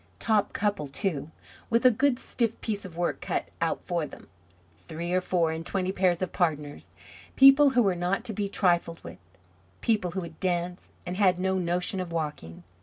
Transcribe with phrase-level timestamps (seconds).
[0.17, 1.29] Top couple, too,
[1.69, 4.29] with a good stiff piece of work cut out for them;
[4.87, 6.89] three or four and twenty pairs of partners;
[7.35, 9.19] people who were not to be trifled with;
[9.81, 12.63] people who would dance and had no notion of walking.